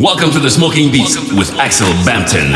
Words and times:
Welcome 0.00 0.30
to 0.30 0.38
the 0.38 0.48
Smoking 0.48 0.90
Beats 0.90 1.14
with 1.34 1.52
Axel 1.58 1.86
Bampton. 2.06 2.52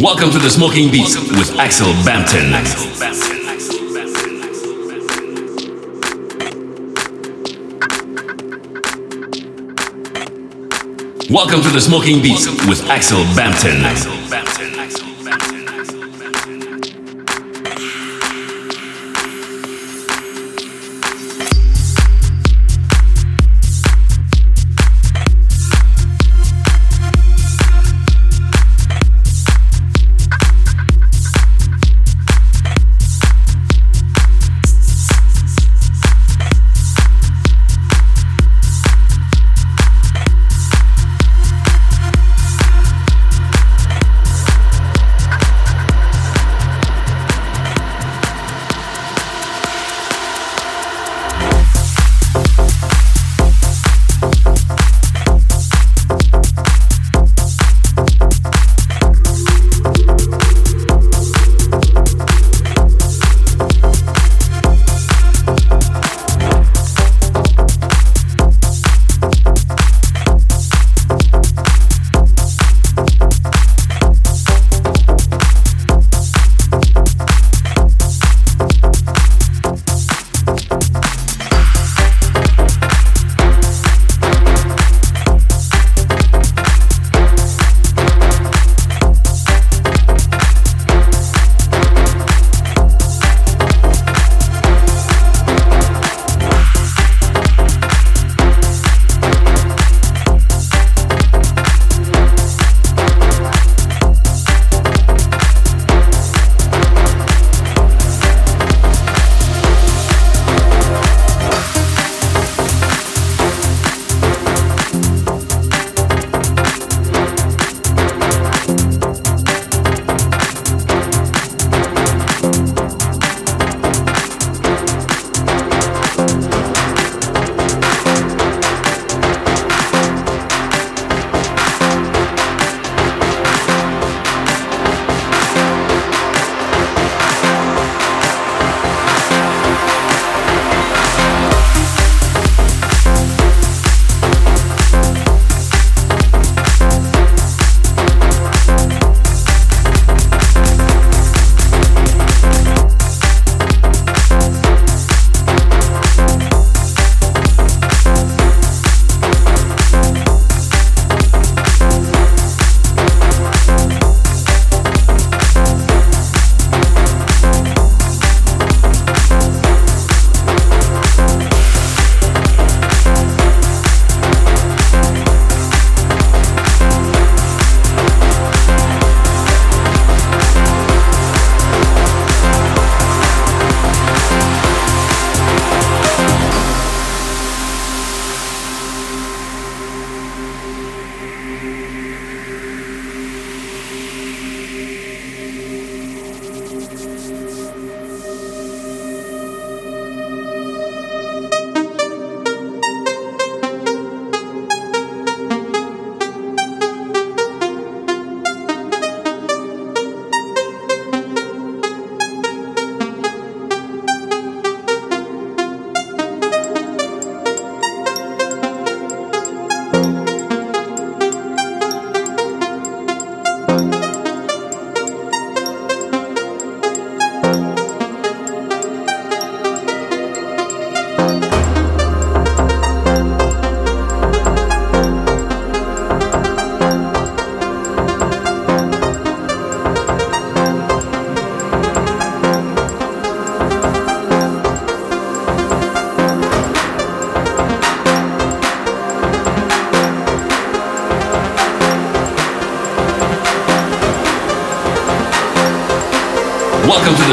Welcome 0.00 0.30
to 0.30 0.38
the 0.38 0.50
Smoking 0.50 0.92
Beats 0.92 1.16
with 1.16 1.58
Axel 1.58 1.92
Bampton. 2.04 2.52
Welcome 11.28 11.60
to 11.62 11.70
the 11.70 11.80
Smoking 11.80 12.22
Beats 12.22 12.46
with 12.68 12.88
Axel 12.88 13.24
Bampton. 13.34 13.82
Welcome 13.82 14.23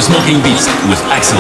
Smoking 0.02 0.42
Beats 0.42 0.66
with 0.90 1.00
Axel 1.14 1.38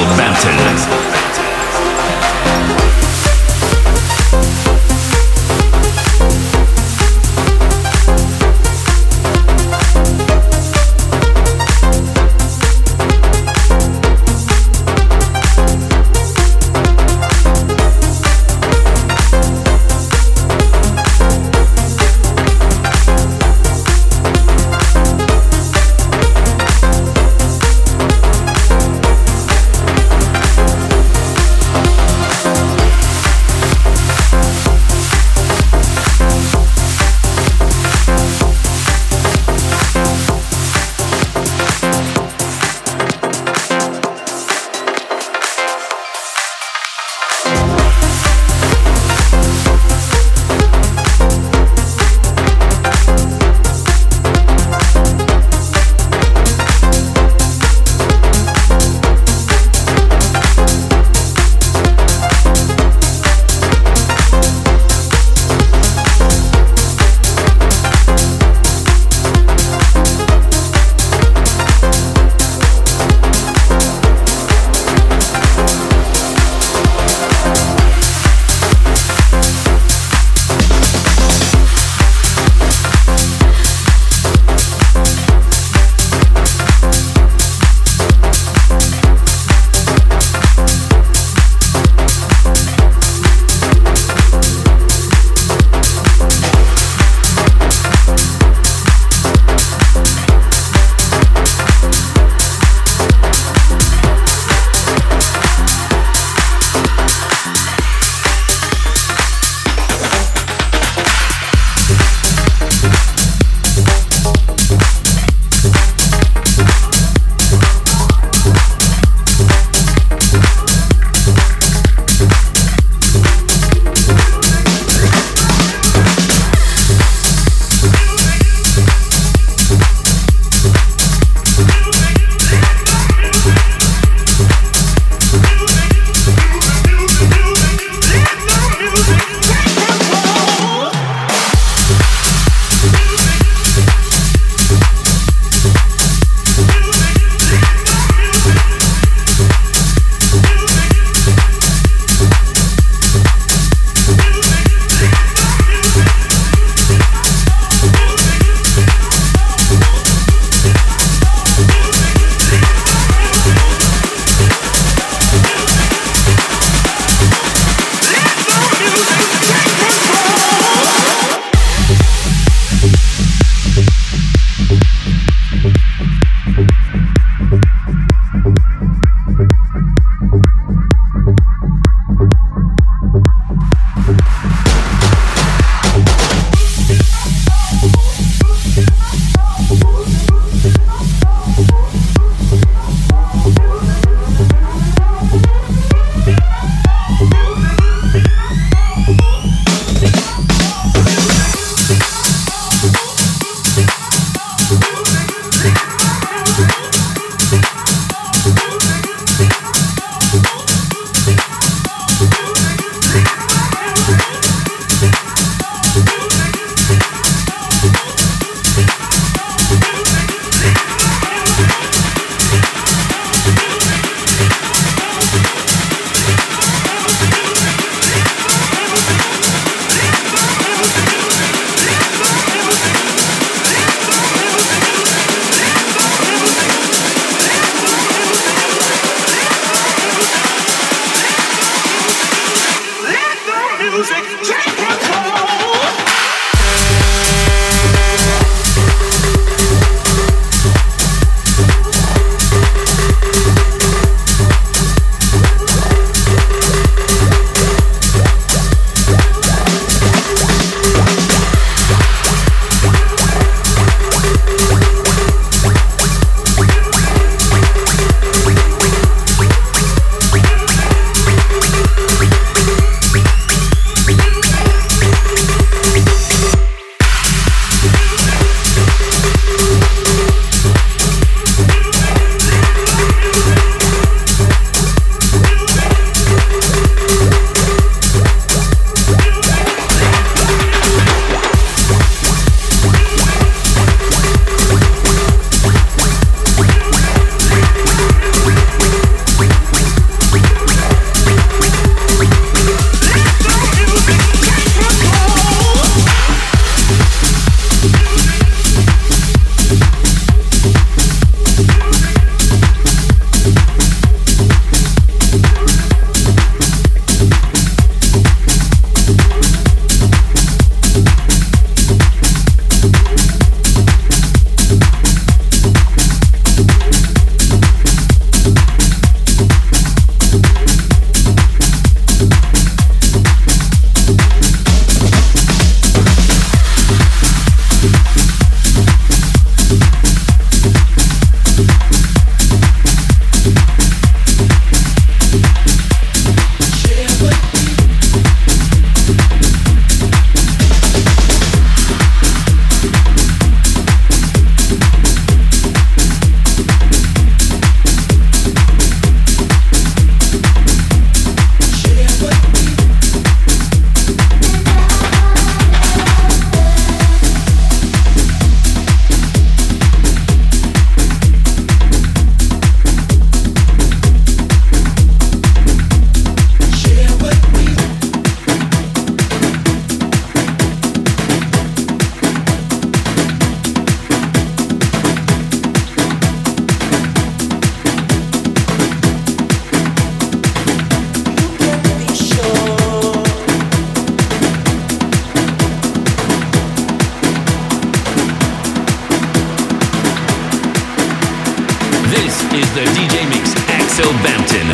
This 402.49 402.65
is 402.65 402.73
the 402.73 402.85
DJ 402.97 403.29
Mix 403.29 403.53
Axel 403.69 404.11
Bampton. 404.23 404.67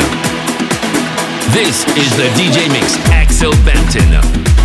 This 1.52 1.84
is 1.96 2.16
the 2.16 2.28
DJ 2.34 2.70
Mix 2.72 2.96
Axel 3.10 3.52
Bampton. 3.64 4.57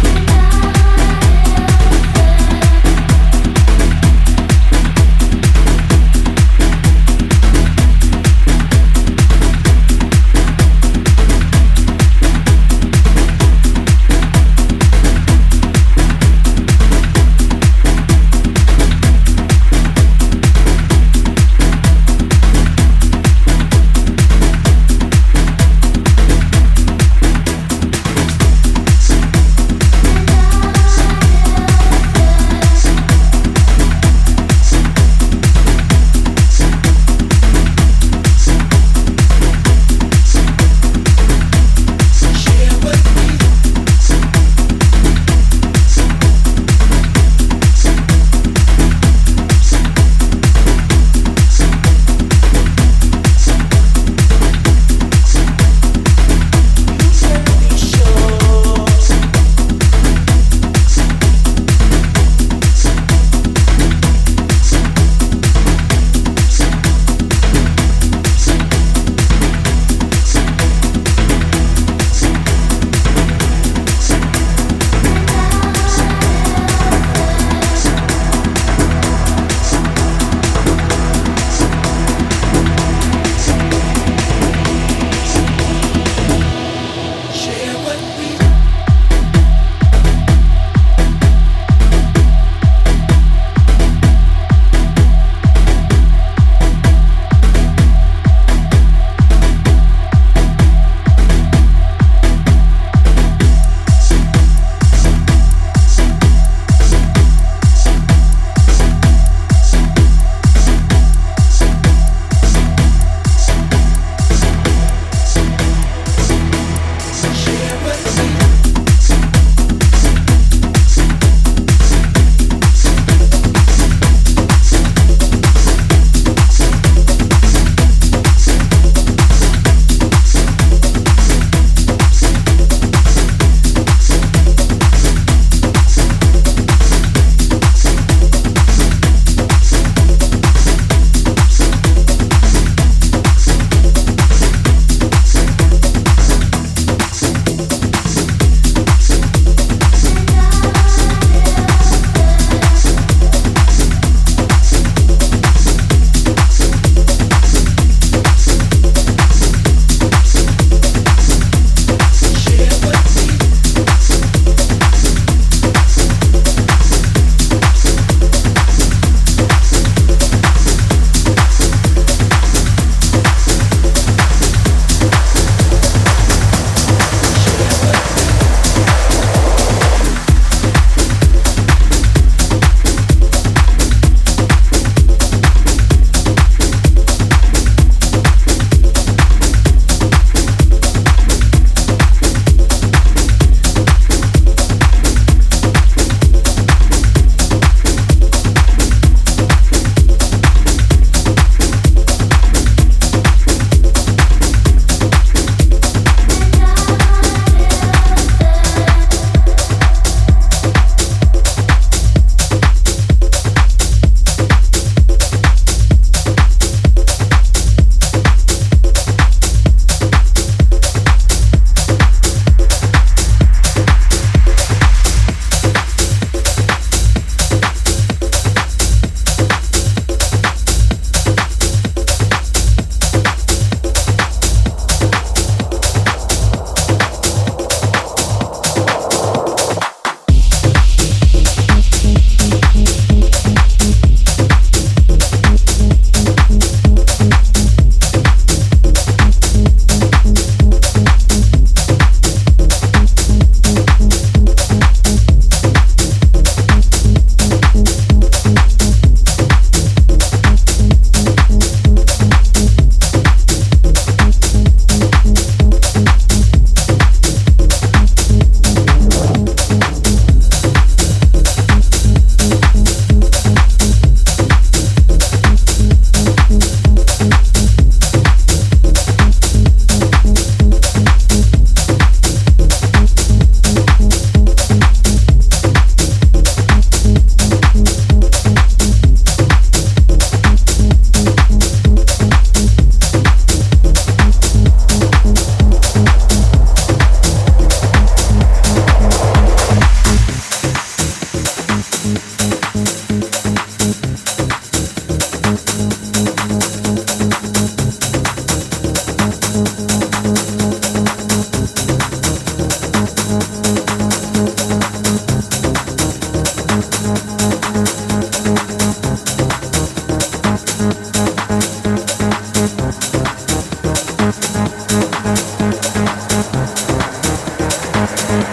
Don't 328.34 328.46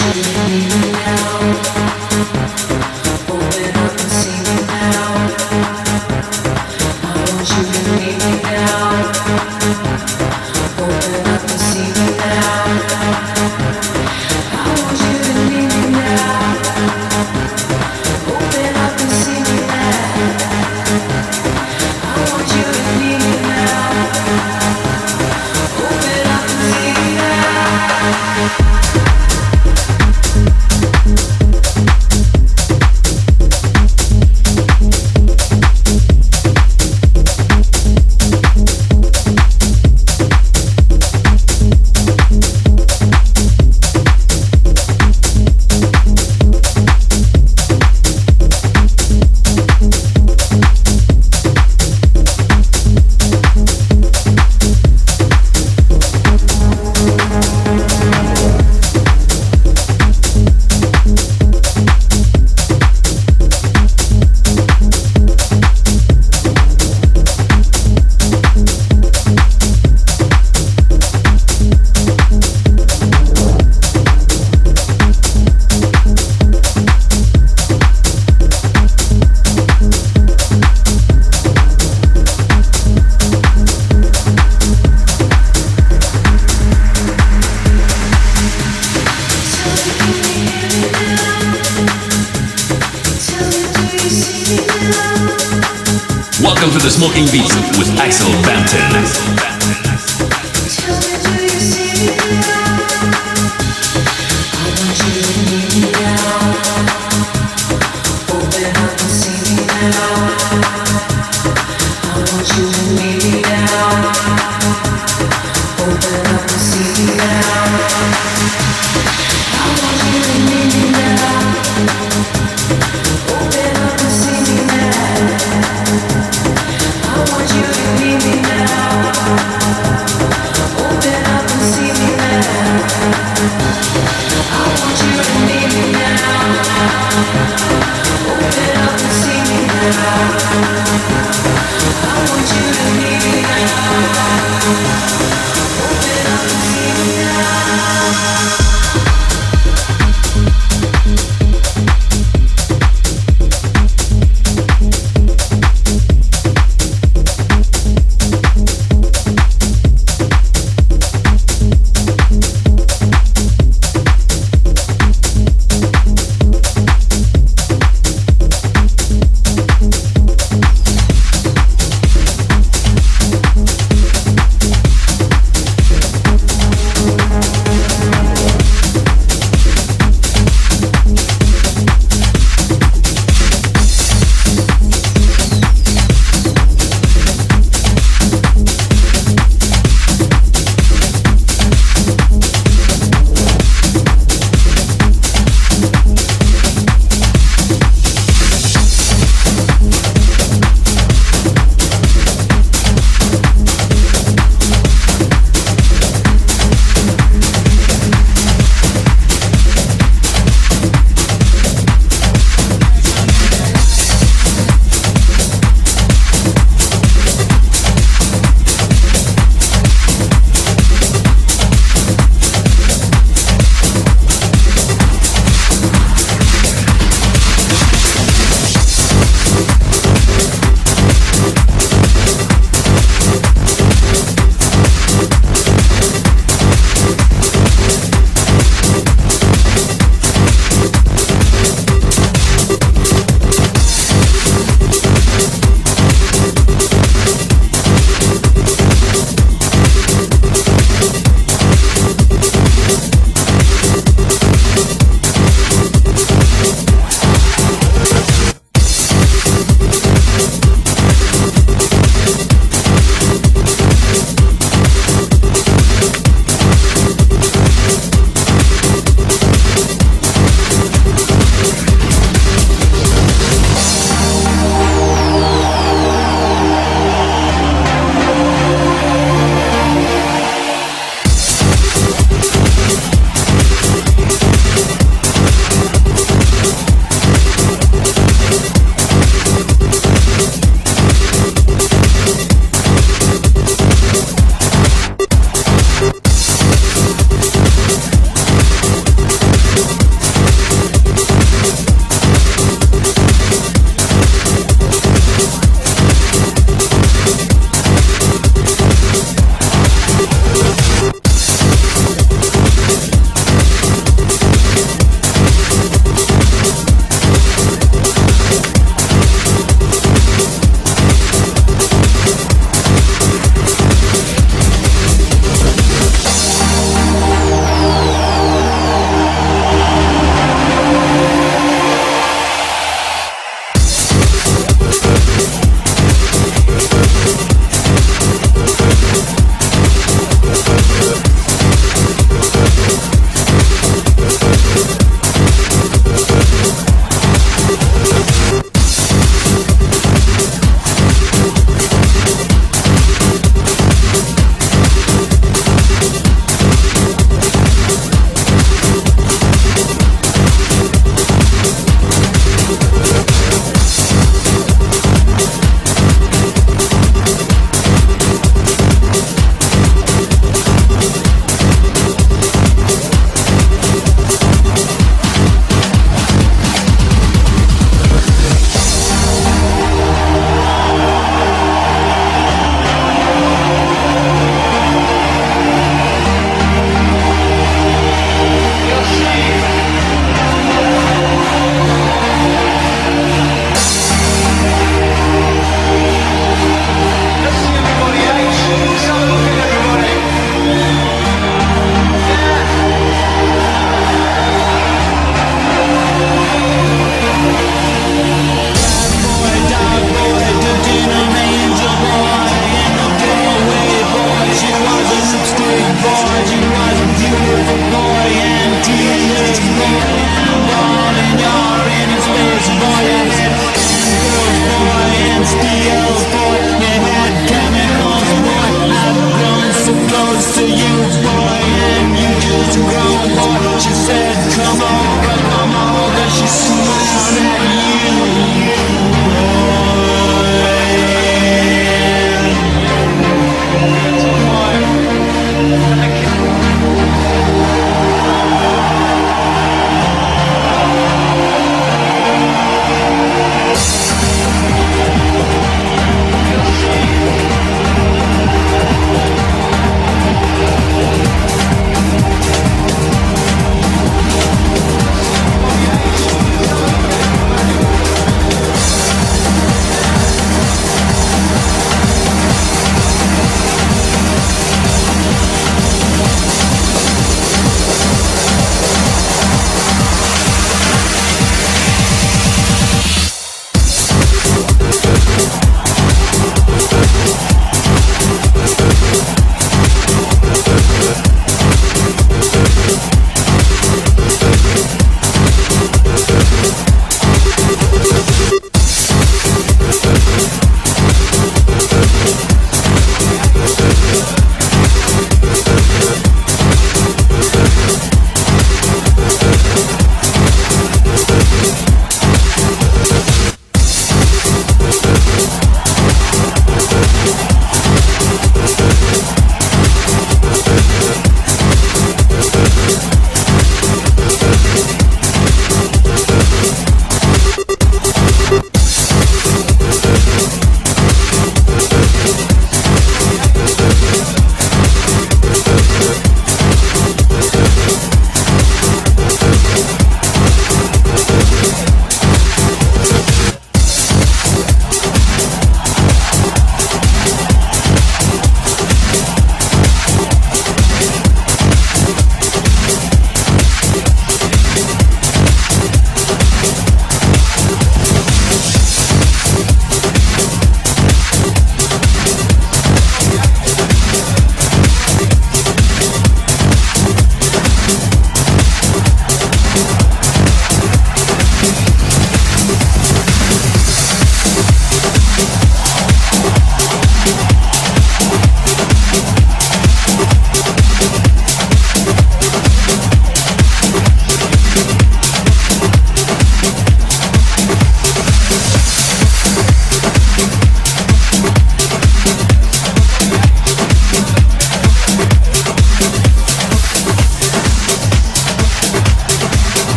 you 0.00 0.12
leave 0.22 0.80
me 0.80 0.92
now. 0.92 1.43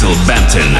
Axel 0.00 0.16
Bampton. 0.26 0.79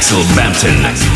Axel 0.00 0.24
Bampton. 0.34 1.09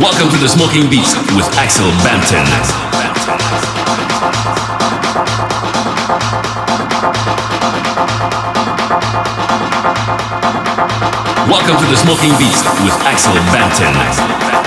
Welcome 0.00 0.30
to 0.30 0.38
the 0.38 0.48
Smoking 0.48 0.88
Beast 0.88 1.14
with 1.36 1.44
Axel 1.58 1.84
Bampton. 2.00 2.46
Welcome 11.50 11.76
to 11.76 11.90
the 11.90 11.96
Smoking 11.96 12.32
Beast 12.38 12.64
with 12.82 12.96
Axel 13.04 13.34
Bampton. 13.52 14.59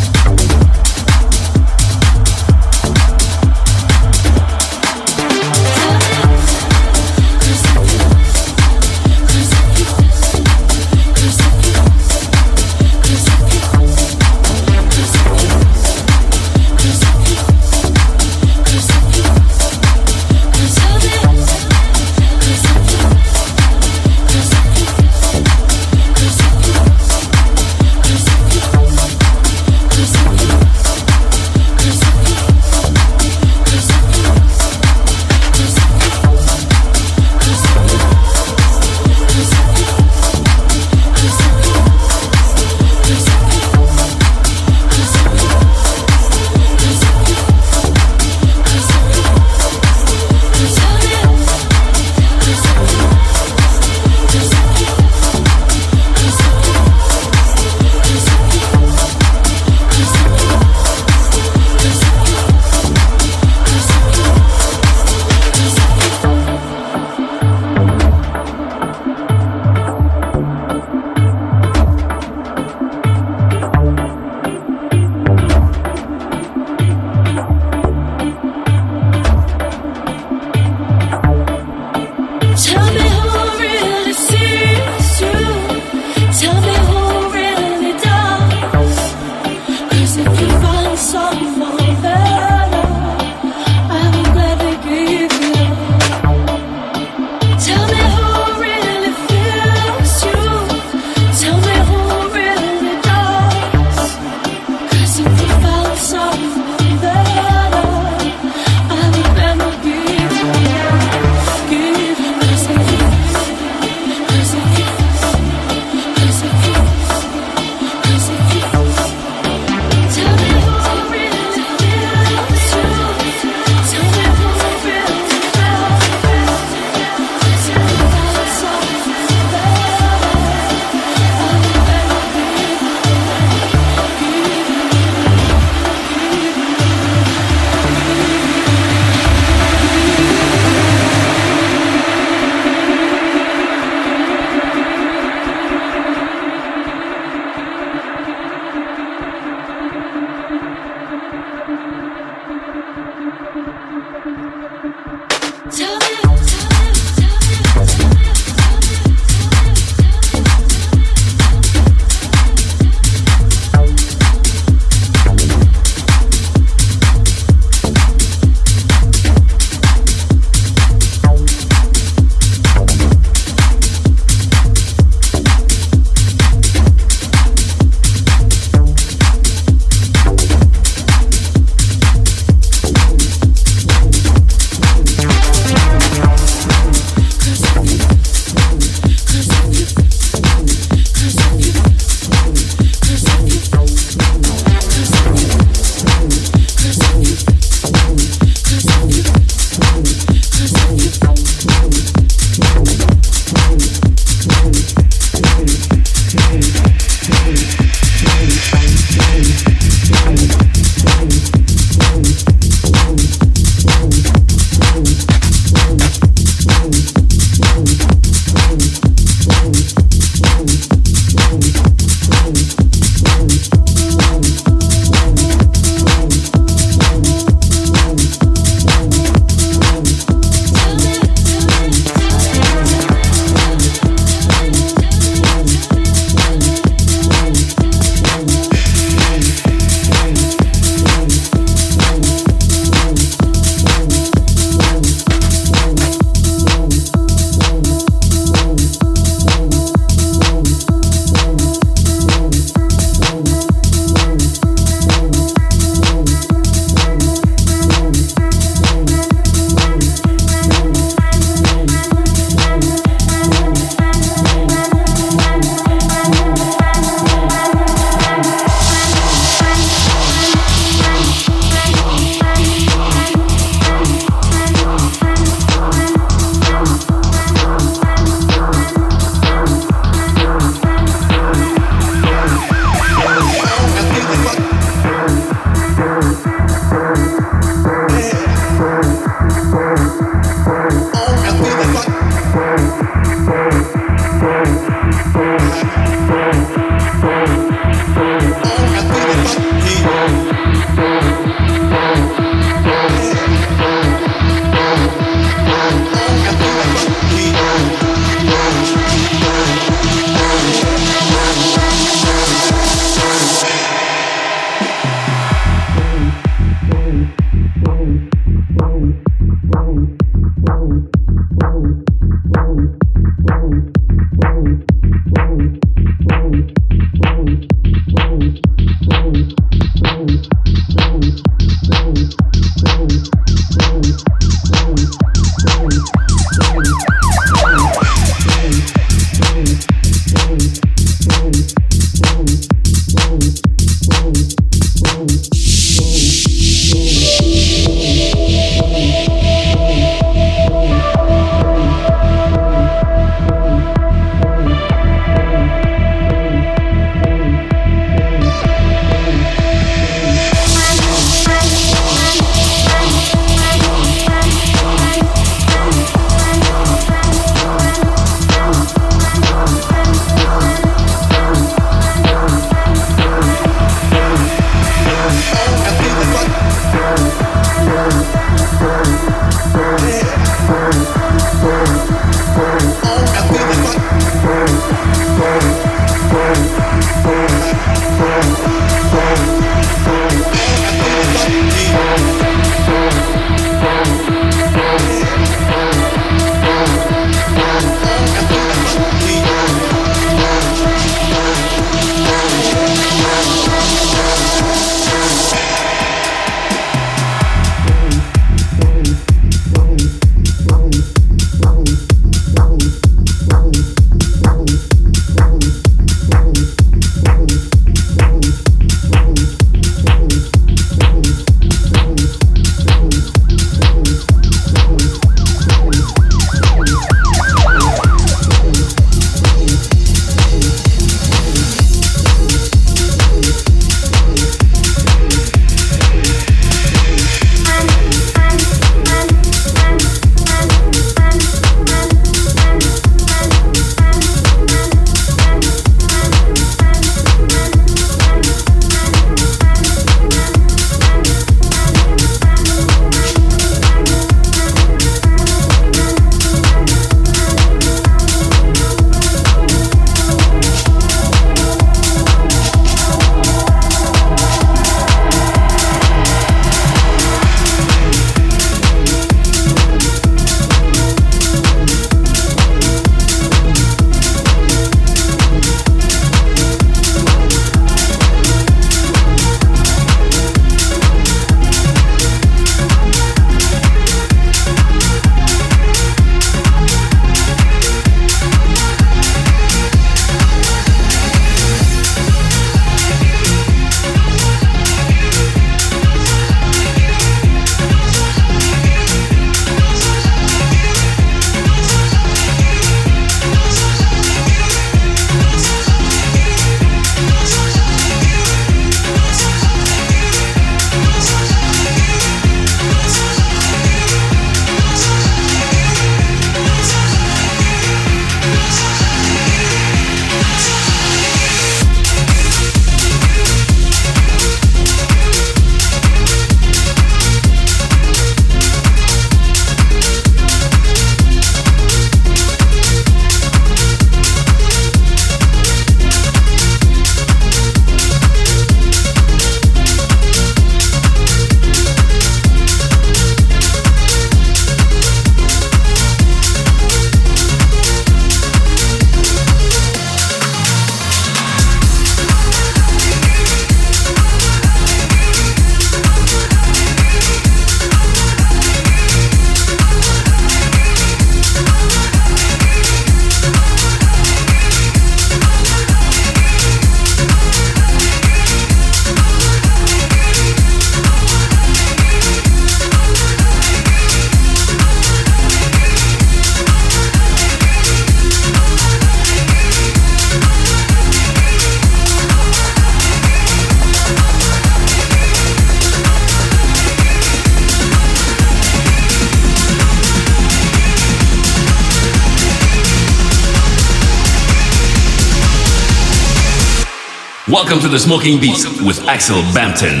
Welcome 597.62 597.80
to 597.80 597.88
the 597.88 597.98
Smoking 597.98 598.40
Beats 598.40 598.64
with 598.80 599.06
Axel 599.06 599.42
Bampton. 599.52 600.00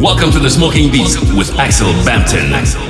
Welcome 0.00 0.30
to 0.30 0.38
the 0.38 0.48
Smoking 0.48 0.92
Beats 0.92 1.20
with 1.34 1.58
Axel 1.58 1.90
Bampton. 2.04 2.85